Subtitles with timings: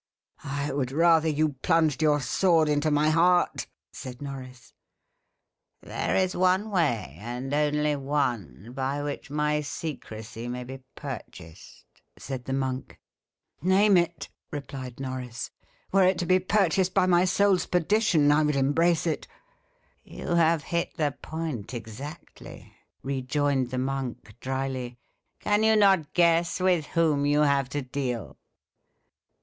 [0.43, 4.73] "I would rather you plunged your sword into my heart," said Norris.
[5.79, 11.85] "There is one way and only one by which my secrecy may be purchased,"
[12.17, 12.99] said the monk.
[13.61, 15.51] "Name it," replied Norris.
[15.91, 19.27] "Were it to be purchased by my soul's perdition, I would embrace it."
[20.03, 22.73] "You have hit the point exactly,"
[23.03, 24.97] rejoined the monk drily.
[25.41, 28.39] "Can you not guess with whom you have to deal?"